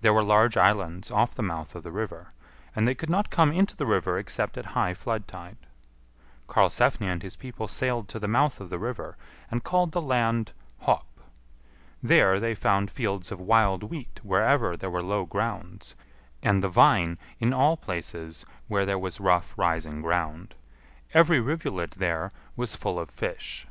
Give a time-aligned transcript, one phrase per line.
[0.00, 2.32] There were large islands off the mouth of the river,
[2.74, 5.58] and they could not come into the river except at high flood tide.
[6.48, 9.16] Karlsefni and his people sailed to the mouth of the river,
[9.48, 11.06] and called the land Hop.
[12.02, 15.94] There they found fields of wild wheat wherever there were low grounds;
[16.42, 20.56] and the vine in all places were there was rough rising ground.
[21.14, 23.68] Every rivulet there was full of fish.